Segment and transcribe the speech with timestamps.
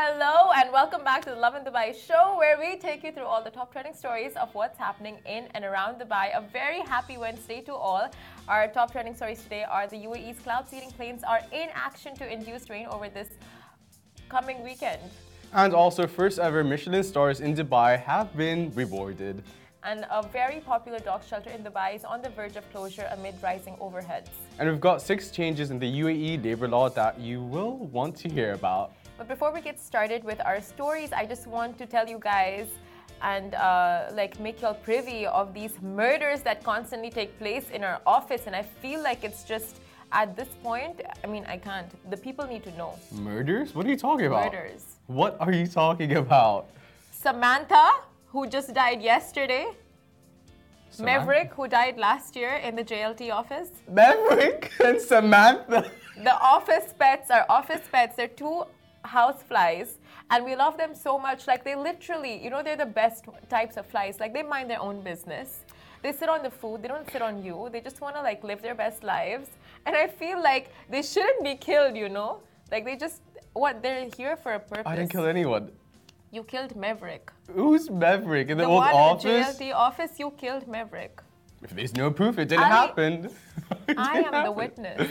[0.00, 3.42] Hello and welcome back to the Lovin Dubai show where we take you through all
[3.42, 6.26] the top trending stories of what's happening in and around Dubai.
[6.38, 8.08] A very happy Wednesday to all.
[8.46, 12.32] Our top trending stories today are the UAE's cloud seeding planes are in action to
[12.32, 13.30] induce rain over this
[14.28, 15.00] coming weekend.
[15.52, 19.42] And also, first ever Michelin stars in Dubai have been rewarded.
[19.82, 23.34] And a very popular dog shelter in Dubai is on the verge of closure amid
[23.42, 24.30] rising overheads.
[24.60, 28.28] And we've got six changes in the UAE labor law that you will want to
[28.28, 28.92] hear about.
[29.18, 32.68] But before we get started with our stories, I just want to tell you guys
[33.20, 38.00] and uh, like make y'all privy of these murders that constantly take place in our
[38.06, 38.42] office.
[38.46, 39.80] And I feel like it's just
[40.12, 41.90] at this point, I mean, I can't.
[42.12, 42.96] The people need to know.
[43.10, 43.74] Murders?
[43.74, 44.52] What are you talking about?
[44.52, 44.84] Murders.
[45.08, 46.68] What are you talking about?
[47.10, 47.90] Samantha,
[48.28, 49.66] who just died yesterday.
[50.90, 51.26] Samantha?
[51.26, 53.70] Maverick, who died last year in the JLT office.
[53.90, 55.90] Maverick and Samantha.
[56.22, 58.16] The office pets are office pets.
[58.16, 58.64] They're two
[59.04, 59.98] house flies
[60.30, 61.46] and we love them so much.
[61.46, 64.20] Like they literally you know they're the best types of flies.
[64.20, 65.60] Like they mind their own business.
[66.02, 66.82] They sit on the food.
[66.82, 67.68] They don't sit on you.
[67.72, 69.48] They just want to like live their best lives.
[69.86, 72.40] And i feel like they shouldn't be killed you know?
[72.70, 73.22] Like they just
[73.54, 74.86] what they're here for a purpose.
[74.86, 75.70] I didn't kill anyone.
[76.30, 77.32] you killed maverick.
[77.54, 78.50] Who's Maverick?
[78.50, 79.56] In the, the old office?
[79.56, 81.20] the office you killed maverick.
[81.62, 83.30] If there's no proof, it didn't Ali- happen.
[83.88, 85.10] It I didn't am the witness.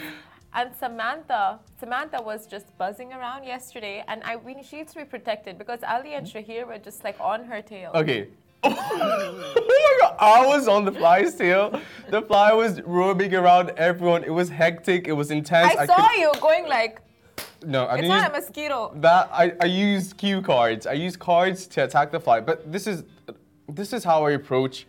[0.58, 5.05] And Samantha, Samantha was just buzzing around yesterday, and I we, she needs to be
[5.05, 6.52] protected because Ali and mm-hmm.
[6.52, 7.91] Shahir were just like on her tail.
[7.94, 8.30] Okay.
[8.64, 11.80] oh my god, I was on the fly's tail.
[12.09, 14.23] The fly was roaming around everyone.
[14.23, 15.08] It was hectic.
[15.08, 15.75] It was intense.
[15.75, 17.02] I saw could- you going like
[17.64, 18.94] No, I it's not a mosquito.
[18.95, 19.30] that.
[19.31, 20.88] I, I used cue cards.
[20.88, 22.39] I used cards to attack the fly.
[22.39, 23.03] But this is
[23.69, 24.88] this is how I approach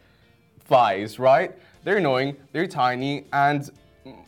[0.65, 1.53] flies, right?
[1.85, 2.37] They're annoying.
[2.53, 3.71] They're tiny, and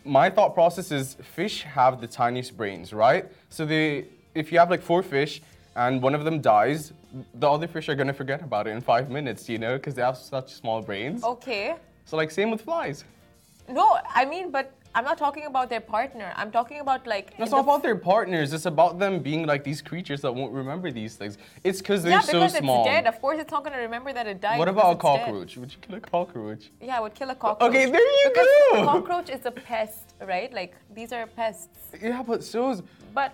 [0.05, 3.27] my thought process is fish have the tiniest brains, right?
[3.49, 5.43] So they, if you have like four fish
[5.77, 6.93] and one of them dies,
[7.35, 10.03] the other fish are gonna forget about it in five minutes, you know, because they
[10.03, 11.25] have such small brains.
[11.25, 11.75] Okay.
[12.05, 13.05] So like same with flies.
[13.69, 16.33] No, I mean, but I'm not talking about their partner.
[16.35, 17.35] I'm talking about like.
[17.39, 18.53] It's not about their partners.
[18.53, 21.39] It's about them being like these creatures that won't remember these things.
[21.63, 22.85] It's because they're yeah, so because small.
[22.85, 23.07] it's dead.
[23.07, 24.59] Of course, it's not going to remember that it died.
[24.59, 25.25] What about a it's dead.
[25.27, 25.57] cockroach?
[25.57, 26.71] Would you kill a cockroach?
[26.81, 27.71] Yeah, I would kill a cockroach.
[27.71, 28.83] Okay, there you because go.
[28.83, 30.53] a cockroach is a pest, right?
[30.53, 31.69] Like these are pests.
[32.03, 32.83] Yeah, but so is
[33.15, 33.33] But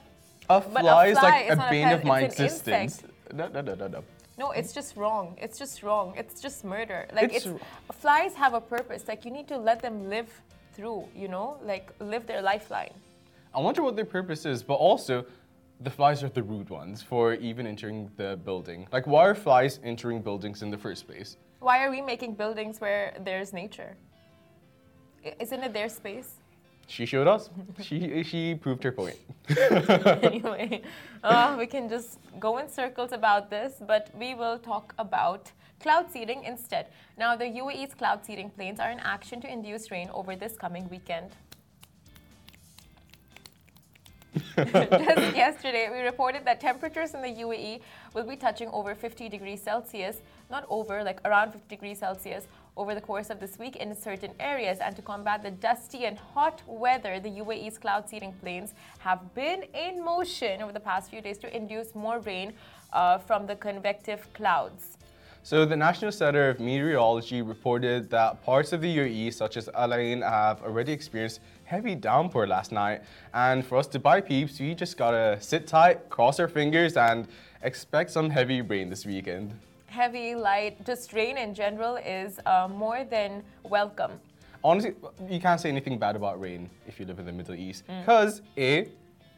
[0.50, 3.02] a But a fly is like a not a bane of my existence.
[3.32, 4.04] No, no, no, no, no.
[4.38, 5.36] No, it's just wrong.
[5.40, 6.12] It's just wrong.
[6.16, 7.06] It's just murder.
[7.14, 7.58] Like It's it's,
[7.92, 9.08] flies have a purpose.
[9.08, 10.28] Like you need to let them live
[10.76, 12.92] through, you know, like live their lifeline.
[13.54, 15.24] I wonder what their purpose is, but also
[15.80, 18.86] the flies are the rude ones for even entering the building.
[18.92, 21.38] Like, why are flies entering buildings in the first place?
[21.60, 23.96] Why are we making buildings where there's nature?
[25.40, 26.36] Isn't it their space?
[26.86, 27.50] She showed us.
[27.82, 29.16] she she proved her point.
[30.22, 30.82] anyway,
[31.24, 36.10] uh, we can just go in circles about this, but we will talk about cloud
[36.10, 36.86] seeding instead.
[37.18, 40.88] Now, the UAE's cloud seeding planes are in action to induce rain over this coming
[40.88, 41.30] weekend.
[44.56, 47.80] Just yesterday, we reported that temperatures in the UAE
[48.14, 50.20] will be touching over 50 degrees Celsius,
[50.50, 54.32] not over, like around 50 degrees Celsius, over the course of this week in certain
[54.38, 54.78] areas.
[54.78, 59.64] And to combat the dusty and hot weather, the UAE's cloud seeding planes have been
[59.74, 62.52] in motion over the past few days to induce more rain
[62.92, 64.98] uh, from the convective clouds.
[65.42, 69.94] So the National Center of Meteorology reported that parts of the UAE, such as Al
[69.94, 73.02] Ain, have already experienced heavy downpour last night.
[73.32, 77.28] And for us Dubai peeps, we just gotta sit tight, cross our fingers, and
[77.62, 79.54] expect some heavy rain this weekend.
[79.96, 84.20] Heavy, light, just rain in general is uh, more than welcome.
[84.62, 84.92] Honestly,
[85.26, 87.82] you can't say anything bad about rain if you live in the Middle East.
[87.86, 88.90] Because, A,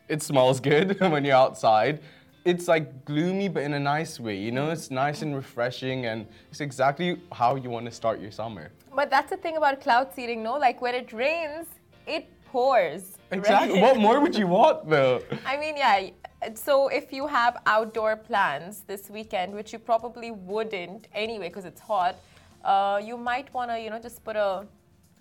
[0.09, 2.01] it smells good when you're outside.
[2.45, 4.37] It's like gloomy, but in a nice way.
[4.37, 8.33] You know, it's nice and refreshing, and it's exactly how you want to start your
[8.33, 8.73] summer.
[8.93, 10.55] But that's the thing about cloud seeding, no?
[10.59, 11.69] Like when it rains,
[12.05, 13.17] it pours.
[13.31, 13.39] right?
[13.39, 13.81] Exactly.
[13.81, 15.23] what more would you want, though?
[15.47, 16.11] I mean, yeah.
[16.55, 21.81] So if you have outdoor plans this weekend, which you probably wouldn't anyway because it's
[21.81, 22.17] hot,
[22.65, 24.67] uh, you might want to, you know, just put a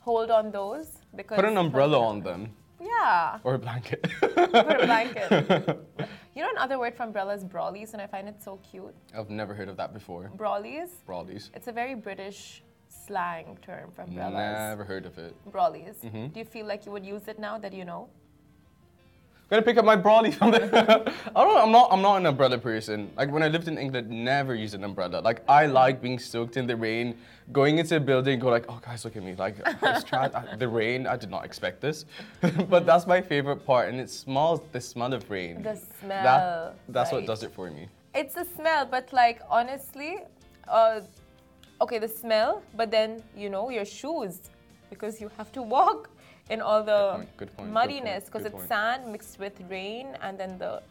[0.02, 2.50] hold on those because Put an umbrella on them
[2.80, 4.08] Yeah, or a blanket.
[4.22, 4.38] put
[4.82, 5.30] a blanket.
[6.36, 8.94] you know, another word for umbrella is brollies, and I find it so cute.
[9.18, 10.32] I've never heard of that before.
[10.38, 10.90] Brawlies?
[11.08, 11.50] Brawlies.
[11.56, 14.70] It's a very British slang term for umbrellas.
[14.70, 15.34] Never heard of it.
[15.52, 15.98] Brollies.
[16.04, 16.32] Mhm.
[16.34, 18.08] Do you feel like you would use it now that you know?
[19.50, 20.70] Gotta pick up my brolly from there.
[21.36, 21.58] I don't.
[21.58, 21.88] I'm not.
[21.90, 23.10] I'm not an umbrella person.
[23.16, 25.22] Like when I lived in England, never used an umbrella.
[25.22, 27.16] Like I like being soaked in the rain,
[27.54, 29.36] going into a building, go like, oh guys, look at me.
[29.36, 29.56] Like
[30.14, 31.08] I- the rain.
[31.08, 32.04] I did not expect this,
[32.70, 35.62] but that's my favorite part, and it smells the smell of rain.
[35.64, 37.88] The smell, That, that's what does it for me.
[38.14, 40.18] It's the smell, but like honestly,
[40.68, 41.00] uh,
[41.80, 44.42] okay, the smell, but then you know your shoes,
[44.90, 46.10] because you have to walk
[46.50, 48.68] in all the point, good point, muddiness, because it's point.
[48.68, 50.82] sand mixed with rain, and then the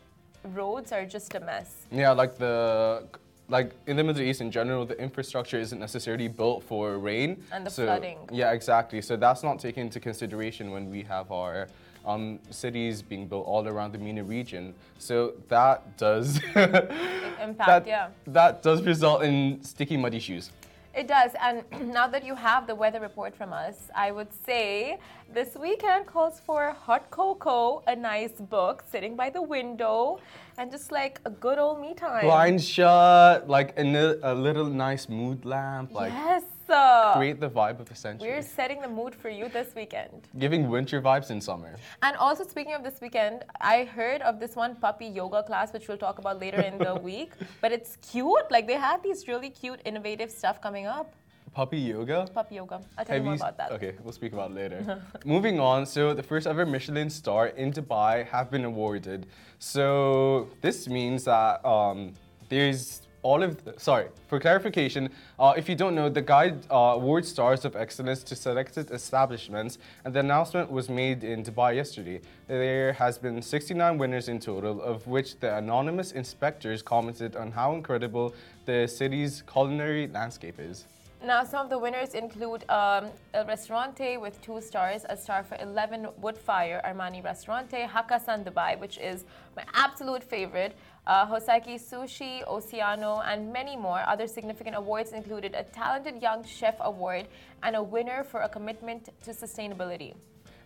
[0.54, 1.86] roads are just a mess.
[1.90, 3.04] Yeah, like the
[3.48, 7.64] like in the Middle East in general, the infrastructure isn't necessarily built for rain And
[7.64, 8.18] the so, flooding.
[8.32, 9.00] Yeah, exactly.
[9.00, 11.68] So that's not taken into consideration when we have our
[12.04, 14.74] um, cities being built all around the MENA region.
[14.98, 18.08] So that does Impact, that, yeah.
[18.26, 20.50] that does result in sticky, muddy shoes.
[20.96, 21.62] It does, and
[21.92, 24.98] now that you have the weather report from us, I would say
[25.30, 30.20] this weekend calls for hot cocoa, a nice book sitting by the window,
[30.56, 32.24] and just like a good old me time.
[32.24, 33.84] Blinds shut, like a,
[34.22, 38.28] a little nice mood lamp, like yes, uh, create the vibe of the century.
[38.28, 40.28] we're setting the mood for you this weekend.
[40.38, 41.76] Giving winter vibes in summer.
[42.02, 45.88] And also, speaking of this weekend, I heard of this one puppy yoga class, which
[45.88, 47.32] we'll talk about later in the week.
[47.60, 48.50] But it's cute.
[48.50, 51.14] Like they have these really cute, innovative stuff coming up.
[51.54, 52.28] Puppy yoga.
[52.34, 52.82] Puppy yoga.
[52.98, 53.72] I'll tell you more about that.
[53.72, 55.02] Okay, we'll speak about it later.
[55.24, 59.26] Moving on, so the first ever Michelin star in Dubai have been awarded.
[59.58, 62.12] So this means that um,
[62.50, 66.98] there's all of the, sorry for clarification uh, if you don't know the guide uh,
[66.98, 72.20] awards stars of excellence to selected establishments and the announcement was made in dubai yesterday.
[72.46, 77.74] There has been 69 winners in total of which the anonymous inspectors commented on how
[77.74, 78.32] incredible
[78.64, 80.86] the city's culinary landscape is.
[81.24, 85.56] Now, some of the winners include um, El Restaurante with two stars, a star for
[85.60, 89.24] 11 Woodfire Armani Ristorante, Hakkasan Dubai, which is
[89.56, 90.76] my absolute favorite,
[91.06, 94.02] uh, Hoseki Sushi, Ossiano, and many more.
[94.06, 97.28] Other significant awards included a Talented Young Chef Award
[97.62, 100.14] and a winner for a commitment to sustainability.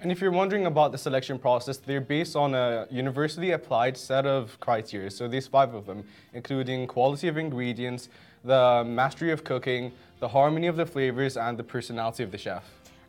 [0.02, 4.24] And if you're wondering about the selection process, they're based on a universally applied set
[4.24, 5.10] of criteria.
[5.10, 8.08] So there's five of them, including quality of ingredients,
[8.42, 12.64] the mastery of cooking, the harmony of the flavors, and the personality of the chef.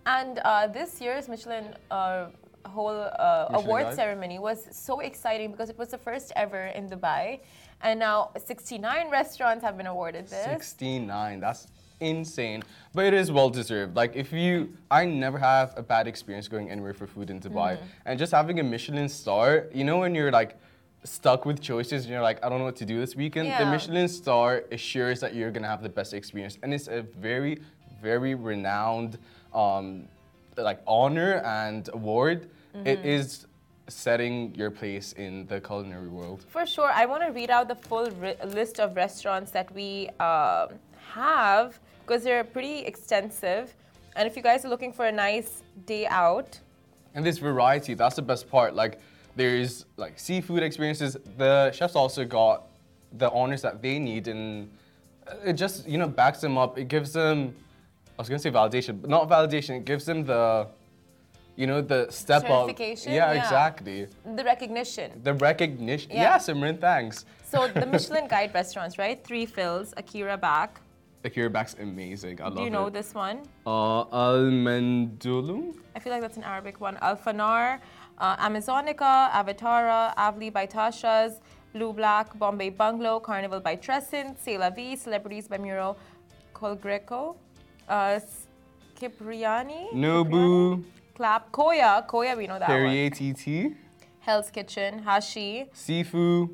[0.06, 2.26] And uh, this year's Michelin uh,
[2.66, 7.40] whole uh, award ceremony was so exciting because it was the first ever in Dubai.
[7.82, 10.46] And now 69 restaurants have been awarded this.
[10.46, 11.68] 69, that's
[12.00, 12.64] insane.
[12.94, 13.96] But it is well deserved.
[13.96, 17.78] Like if you, I never have a bad experience going anywhere for food in Dubai.
[17.78, 17.86] Mm-hmm.
[18.06, 20.58] And just having a Michelin star, you know when you're like,
[21.04, 23.52] Stuck with choices, and you're like, I don't know what to do this weekend.
[23.60, 27.60] The Michelin star assures that you're gonna have the best experience, and it's a very,
[28.00, 29.18] very renowned,
[29.52, 30.08] um,
[30.58, 32.50] like honor and award.
[32.74, 33.08] It Mm-hmm.
[33.08, 33.48] is
[33.90, 36.46] setting your place in the culinary world.
[36.48, 36.90] For sure.
[36.94, 40.70] I want to read out the full ri- list of restaurants that we um,
[41.14, 43.74] have because they're pretty extensive.
[44.16, 46.60] And if you guys are looking for a nice day out,
[47.14, 48.74] And this variety, that's the best part.
[48.74, 49.00] Like,
[49.36, 51.18] there's like seafood experiences.
[51.38, 52.68] The chefs also got
[53.18, 54.70] the honors that they need, and
[55.46, 56.78] it just you know backs them up.
[56.78, 57.54] It gives them,
[58.22, 59.78] was gonna say validation, but not validation.
[59.78, 60.68] It gives them the,
[61.56, 62.68] you know, the step up.
[62.68, 63.42] Certification, Yeah, yeah.
[63.44, 64.08] exactly.
[64.36, 65.12] the recognition.
[65.24, 66.12] The recognition.
[66.12, 66.22] Yeah.
[66.22, 67.26] Yeah, Simran, thanks.
[67.44, 69.22] So the Michelin Guide restaurants, right?
[69.24, 70.80] Three Fils, Akira Back.
[71.24, 72.42] Akira Back's amazing.
[72.42, 72.94] I love Do you know it.
[72.94, 73.42] this one?
[73.66, 75.76] Uh, Almendulum.
[75.96, 76.96] I feel like that's an Arabic one.
[76.98, 77.80] Alfanar,
[78.18, 81.40] uh, Amazonica, Avatara, Avli by Tasha's,
[81.74, 85.96] Blue Black, Bombay Bungalow, Carnival by Trèsind, C'est La Vie, Celebrities by Mauro
[86.54, 87.36] Colagreco,
[87.92, 88.20] uh,
[89.00, 90.84] Cipriani, Nobu.
[91.16, 92.78] Clap, Coya, Coya, we know that one.
[92.80, 93.76] Perrier TT.
[94.22, 96.50] Hell's Kitchen, Hashi, Sifu.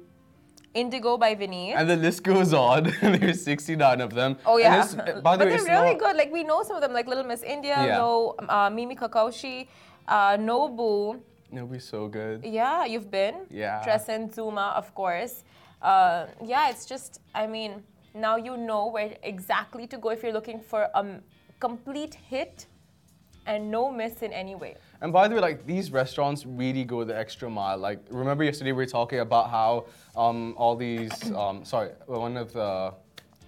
[0.76, 1.74] Indego by Vinny.
[1.74, 2.84] And the list goes on.
[3.02, 4.38] There's 69 of them.
[4.46, 6.16] Oh yeah, this- uh, by the but way, they're really not- good.
[6.16, 7.98] Like we know some of them, like Little Miss India, Yeah.
[7.98, 9.68] no, uh, Mimi Kakushi,
[10.08, 11.20] uh, Nobu.
[11.52, 12.44] It'll be so good.
[12.44, 13.36] Yeah, you've been.
[13.50, 13.82] Yeah.
[13.86, 15.44] Trèsind, Zuma, of course.
[15.82, 17.84] Uh, yeah, it's just, I mean,
[18.22, 21.06] now you know where exactly to go if you're looking for a
[21.60, 22.68] complete hit
[23.48, 24.76] and no miss in any way.
[25.02, 27.78] And by the way, like these restaurants really go the extra mile.
[27.78, 32.54] Like remember yesterday we were talking about how um, all these, um, sorry, one of
[32.54, 32.94] the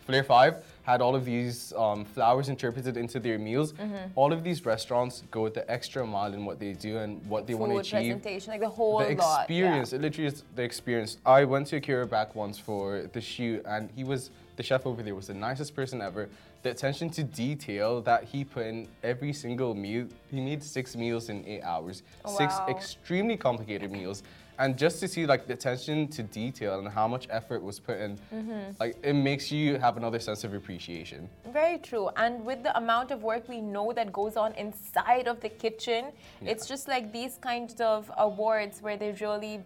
[0.05, 3.73] Flair Five had all of these um, flowers interpreted into their meals.
[3.73, 3.95] Mm-hmm.
[4.15, 7.53] All of these restaurants go the extra mile in what they do and what they
[7.53, 8.13] want to achieve.
[8.13, 9.41] presentation, like the whole the lot.
[9.41, 9.99] experience, yeah.
[9.99, 11.17] it literally is the experience.
[11.27, 15.01] I went to Akira back once for the shoot, and he was the chef over
[15.01, 16.27] there was the nicest person ever.
[16.63, 20.05] the attention to detail that he put in every single meal.
[20.29, 22.65] He made six meals in eight hours, six Wow.
[22.67, 24.21] extremely complicated meals.
[24.61, 27.97] And just to see like the attention to detail and how much effort was put
[28.05, 28.71] in, Mm-hmm.
[28.81, 31.29] like it makes you have another sense of appreciation.
[31.59, 32.09] Very true.
[32.17, 36.01] And with the amount of work we know that goes on inside of the kitchen,
[36.41, 39.63] it's just like these kinds of awards where they really,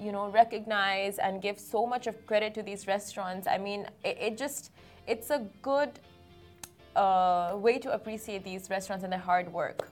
[0.00, 3.46] you know, recognize and give so much of credit to these restaurants.
[3.46, 4.70] I mean, it, it just,
[5.06, 5.90] it's a good
[6.96, 9.88] uh, way to appreciate these restaurants and their hard work.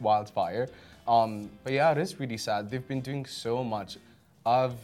[0.00, 0.68] wildfire.
[1.06, 2.70] Um, but yeah, it is really sad.
[2.70, 3.98] They've been doing so much.
[4.46, 4.76] I've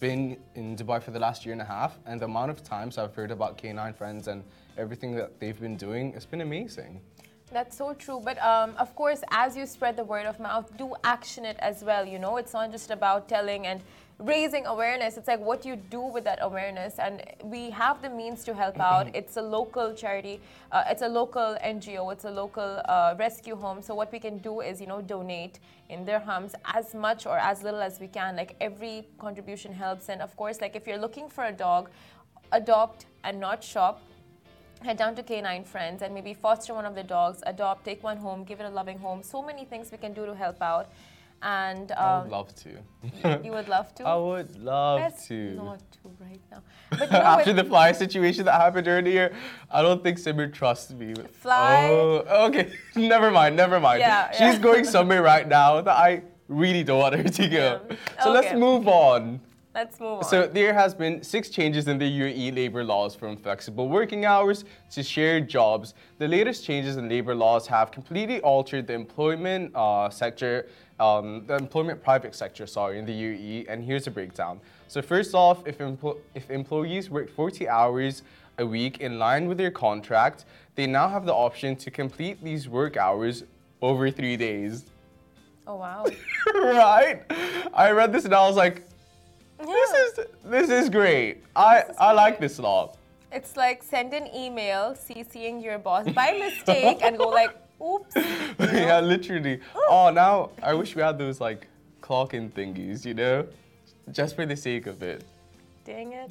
[0.00, 2.98] been in Dubai for the last year and a half, and the amount of times
[2.98, 4.42] I've heard about K9 Friends and
[4.76, 7.00] everything that they've been doing, it's been amazing.
[7.52, 8.20] That's so true.
[8.24, 11.84] But um, of course, as you spread the word of mouth, do action it as
[11.84, 12.06] well.
[12.06, 13.82] You know, it's not just about telling and
[14.22, 15.16] raising awareness.
[15.16, 16.98] It's like what you do with that awareness.
[16.98, 19.08] And we have the means to help out.
[19.22, 23.82] It's a local charity, uh, it's a local NGO, it's a local uh, rescue home.
[23.82, 27.38] So what we can do is, you know, donate in their dirhams as much or
[27.38, 28.36] as little as we can.
[28.36, 30.08] Like every contribution helps.
[30.08, 31.90] And of course, like if you're looking for a dog,
[32.52, 34.02] adopt and not shop
[34.82, 38.16] head down to K9 Friends and maybe foster one of the dogs, adopt, take one
[38.16, 39.22] home, give it a loving home.
[39.22, 40.90] So many things we can do to help out.
[41.42, 42.70] And I um, would love to.
[43.44, 44.04] you would love to.
[44.06, 45.54] I would love Best to.
[45.54, 46.62] not to right now.
[46.90, 49.34] But you know, After the fly situation that happened earlier,
[49.68, 51.14] I don't think Simran trusts me.
[51.40, 51.88] Fly?
[51.90, 52.72] Oh, okay.
[52.96, 54.00] never mind, never mind.
[54.00, 54.58] Yeah, She's yeah.
[54.58, 57.80] going somewhere right now that I really don't want her to go.
[57.90, 57.96] Yeah.
[58.22, 59.40] So let's move on.
[59.74, 60.24] let's move on.
[60.24, 64.64] So there has been six changes in the UAE labor laws from flexible working hours
[64.92, 65.94] to shared jobs.
[66.18, 70.68] The latest changes in labor laws have completely altered the employment uh, sector,
[71.02, 73.66] um, the employment private sector, sorry, in the UAE.
[73.68, 74.60] And here's a breakdown.
[74.88, 78.22] So first off, if, empl- if employees work 40 hours
[78.58, 80.44] a week in line with their contract,
[80.76, 83.44] they now have the option to complete these work hours
[83.80, 84.84] over three days.
[85.66, 86.04] oh wow.
[86.54, 87.22] right?
[87.74, 88.76] I read this and I was like,
[89.58, 90.04] this Yeah.
[90.04, 90.12] is
[90.44, 91.32] this is great.
[91.56, 92.82] I is I like this law.
[93.38, 98.14] It's like send an email CCing your boss by mistake and go like, oops.
[98.58, 99.60] yeah, literally.
[99.74, 101.66] Oh, now I wish we had those like
[102.00, 103.46] clocking thingies, you know,
[104.10, 105.24] just for the sake of it.
[105.84, 106.30] Dang it.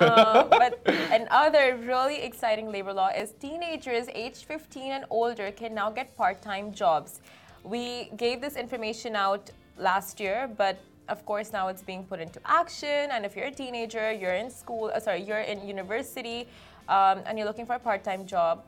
[0.00, 5.90] Um, but another really exciting labor law is teenagers aged 15 and older can now
[5.90, 7.20] get part time jobs.
[7.64, 12.40] We gave this information out last year, but of course now it's being put into
[12.44, 13.10] action.
[13.10, 16.46] And if you're a teenager, you're in school, uh, sorry, you're in university,
[16.88, 18.62] um, and you're looking for a part-time job,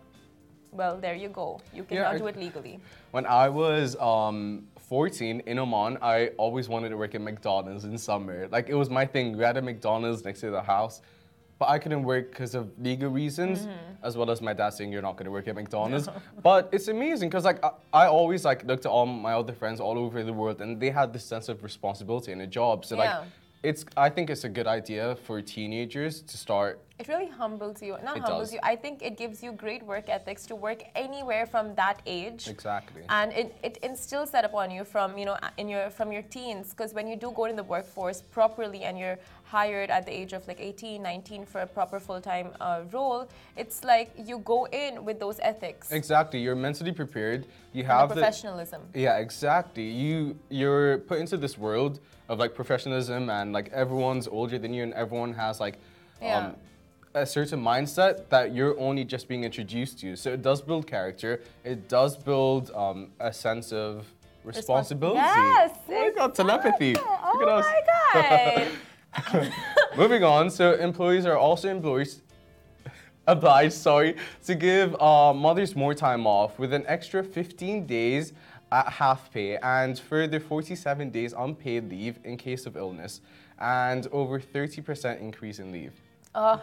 [0.76, 1.60] well, there you go.
[1.72, 2.78] You can Yeah, do it legally.
[3.10, 7.96] When I was um, 14 in Oman, I always wanted to work at McDonald's in
[7.98, 8.48] summer.
[8.50, 9.36] Like it was my thing.
[9.36, 11.00] We had a McDonald's next to the house,
[11.58, 14.04] but I couldn't work because of legal reasons, Mm-hmm.
[14.06, 16.08] as well as my dad saying you're not going to work at McDonald's.
[16.42, 19.80] but it's amazing because like I, I always like looked at all my other friends
[19.80, 22.84] all over the world, and they had this sense of responsibility in a job.
[22.84, 23.10] So like.
[23.62, 23.84] It's.
[23.96, 27.92] I think it's a good idea for teenagers to start It really humbles you.
[28.02, 28.52] Not It humbles does.
[28.54, 28.58] you.
[28.62, 32.48] I think it gives you great work ethics to work anywhere from that age.
[32.48, 33.02] exactly.
[33.10, 36.70] and it, it instills that upon you from you know in your from your teens
[36.70, 40.32] because when you do go in the workforce properly and you're hired at the age
[40.32, 45.04] of like 18 19 for a proper full-time uh, role it's like you go in
[45.04, 46.40] with those ethics Exactly.
[46.40, 47.46] You're mentally prepared.
[47.72, 49.84] You have the the professionalism Yeah, exactly.
[50.02, 52.00] You you're put into this world
[52.30, 55.76] of like professionalism and like everyone's older than you and everyone has like
[56.22, 56.38] Yeah.
[56.38, 56.56] um,
[57.16, 60.14] a certain mindset that you're only just being introduced to.
[60.16, 61.40] So it does build character.
[61.64, 64.06] It does build um, a sense of
[64.44, 65.18] responsibility.
[65.18, 66.94] yes Oh my god, telepathy.
[66.98, 67.64] oh Look at us.
[67.66, 68.68] my
[69.34, 69.52] god
[69.96, 72.20] Moving on, so employees are also employees
[73.26, 78.34] obliged, sorry, to give uh, mothers more time off with an extra 15 days
[78.72, 83.22] at half pay and further 47 days unpaid leave in case of illness
[83.58, 85.92] and over 30% increase in leave.
[86.34, 86.58] uh,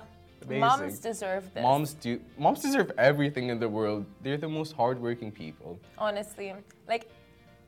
[0.46, 0.60] Amazing.
[0.60, 4.06] moms deserve this Moms do moms deserve everything in the world.
[4.22, 5.80] They're the most hardworking people.
[5.98, 6.54] honestly
[6.88, 7.10] like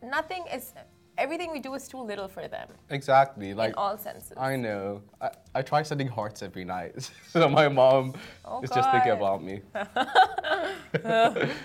[0.03, 0.73] nothing is
[1.17, 3.53] everything we do is too little for them Exactly.
[3.53, 5.01] Like in all senses I know.
[5.21, 7.09] I, I try sending hearts every night.
[7.29, 9.61] so my mom Oh, is just thinking about me.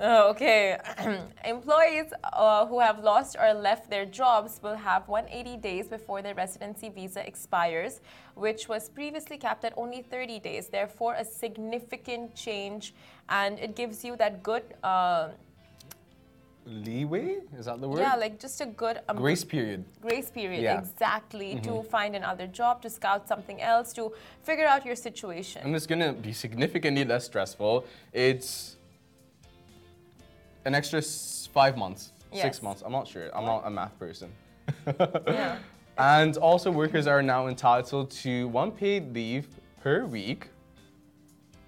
[0.00, 0.78] Oh, okay.
[1.44, 6.34] Employees uh, who have lost or left their jobs will have 180 days before their
[6.34, 8.00] residency visa expires,
[8.34, 10.68] which was previously capped at only 30 days.
[10.68, 12.94] Therefore, a significant change,
[13.28, 15.28] and it gives you that good, uh,
[16.66, 17.38] Leeway?
[17.58, 18.00] Is that the word?
[18.00, 19.84] yeah, like just a good um, Grace period.
[20.00, 20.76] grace period, Yeah.
[20.76, 20.84] Mm-hmm.
[20.92, 25.62] exactly, to find another job, to scout something else, to figure out your situation.
[25.64, 27.84] And it's gonna be significantly less stressful.
[28.12, 28.76] It's
[30.64, 32.42] an extra s- five months, Yes.
[32.42, 32.82] six months.
[32.84, 33.28] I'm not sure.
[33.36, 34.30] I'm not a math person.
[34.86, 35.58] Yeah.
[35.98, 39.46] And also, workers are now entitled to one paid leave
[39.82, 40.48] per week.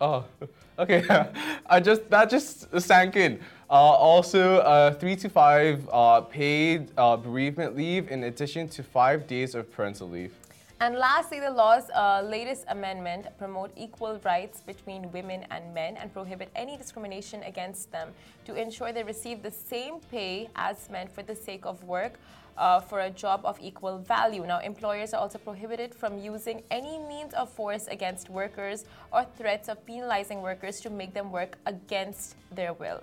[0.01, 0.25] Oh,
[0.79, 1.05] okay.
[1.67, 3.39] I just that just sank in.
[3.75, 9.27] Uh, also, uh, three to five uh, paid uh, bereavement leave, in addition to five
[9.27, 10.33] days of parental leave.
[10.79, 16.13] And lastly, the law's uh, latest amendment promote equal rights between women and men and
[16.13, 18.11] prohibit any discrimination against them
[18.45, 22.21] to ensure they receive the same pay as men for the sake of work
[22.57, 24.47] uh, for a job of equal value.
[24.47, 29.69] Now, employers are also prohibited from using any means of force against workers or threats
[29.69, 33.03] of penalizing workers to make them work against their will.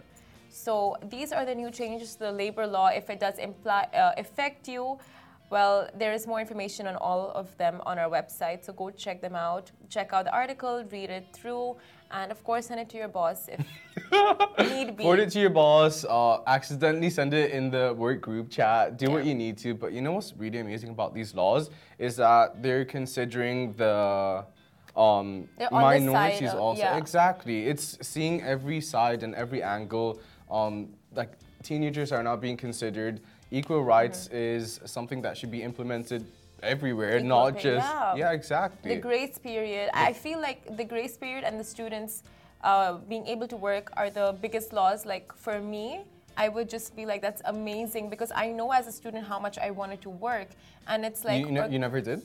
[0.52, 2.88] So these are the new changes to the labor law.
[2.88, 5.00] If it does imply, uh, affect you,
[5.50, 8.64] well, there is more information on all of them on our website.
[8.66, 9.72] So go check them out.
[9.90, 11.78] Check out the article, read it through,
[12.12, 13.60] and of course, send it to your boss if
[14.72, 15.04] need be.
[15.04, 16.04] Forward it to your boss.
[16.06, 18.98] Uh, accidentally send it in the work group chat.
[18.98, 19.74] Do what you need to.
[19.74, 24.46] But you know what's really amazing about these laws is that they're considering the
[24.96, 26.82] um, They're the side minorities of- also.
[26.82, 26.98] yeah.
[26.98, 27.68] Exactly.
[27.68, 30.20] It's seeing every side and every angle.
[30.52, 31.32] Um, like
[31.64, 33.22] teenagers are not being considered.
[33.52, 36.26] Equal rights is something that should be implemented
[36.62, 37.26] everywhere, Mm-hmm.
[37.26, 38.16] Equal not pay, just yeah.
[38.16, 38.96] yeah, exactly.
[38.96, 39.90] The grace period.
[39.94, 42.24] I feel like the grace period and the students
[42.64, 45.06] uh, being able to work are the biggest laws.
[45.06, 46.02] Like for me,
[46.38, 49.58] I would just be like, that's amazing because I know as a student how much
[49.58, 50.50] I wanted to work,
[50.88, 52.22] and it's like you, you, you never did?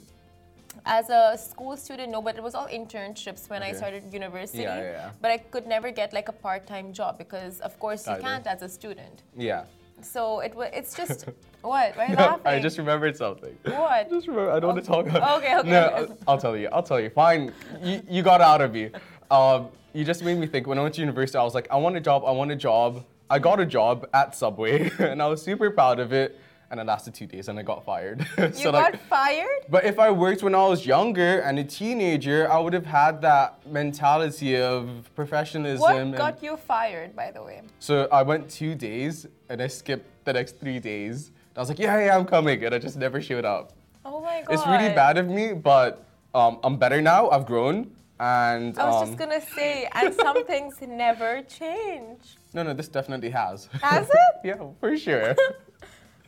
[0.84, 4.62] As a school student, no, but it was all internships when I started university.
[4.62, 5.10] Yeah, yeah, yeah.
[5.20, 8.22] But I could never get like a part-time job because, of course, you Either.
[8.22, 9.22] can't as a student.
[9.36, 9.64] Yeah.
[10.02, 10.68] So it was.
[10.72, 11.24] It's just
[11.62, 11.96] what?
[11.96, 12.46] Why are you laughing?
[12.46, 13.56] I just remembered something.
[13.64, 14.10] What?
[14.14, 15.38] Just remember, I don't want to talk about.
[15.38, 15.94] Okay, okay, No, okay.
[15.96, 16.68] I'll- I'll tell you.
[16.72, 17.10] I'll tell you.
[17.10, 17.52] Fine.
[17.82, 18.90] You, you got out of me.
[19.30, 20.66] Um, you just made me think.
[20.66, 22.22] When I went to university, I was like, I want a job.
[22.26, 23.04] I want a job.
[23.30, 26.38] I got a job at Subway, and I was super proud of it.
[26.68, 28.26] And it lasted two days, and I got fired.
[28.38, 29.60] You so got like, fired?
[29.68, 33.22] but if I worked when I was younger and a teenager, I would have had
[33.22, 36.10] that mentality of professionalism.
[36.10, 37.62] What got you fired, by the way?
[37.78, 41.30] so I went two days, and I skipped the next three days.
[41.56, 43.72] I was like, yeah, yeah, I'm coming, and I just never showed up.
[44.04, 44.52] Oh my god.
[44.54, 47.30] It's really bad of me, but um, I'm better now.
[47.30, 52.36] I've grown, and I was um, just gonna say, and some things never change.
[52.54, 53.68] no, no, this definitely has.
[53.82, 54.34] Has it?
[54.44, 55.34] yeah, for sure.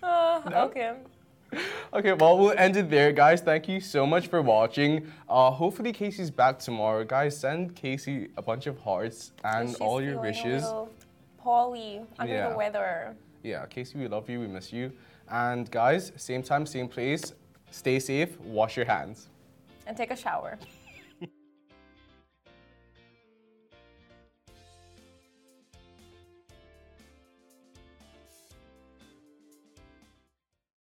[0.02, 0.62] Uh, No?
[0.64, 0.92] Okay.
[1.94, 3.40] Okay, well, we'll end it there, guys.
[3.40, 5.10] Thank you so much for watching.
[5.28, 7.04] Uh, hopefully, Casey's back tomorrow.
[7.04, 10.62] Guys, send Casey a bunch of hearts and She's all your wishes.
[11.38, 12.50] Poorly, under Yeah.
[12.50, 13.16] the weather.
[13.42, 14.40] Yeah, Casey, we love you.
[14.40, 14.92] We miss you.
[15.30, 17.32] And, guys, same time, same place.
[17.70, 18.38] Stay safe.
[18.40, 19.28] Wash your hands.
[19.86, 20.58] And take a shower.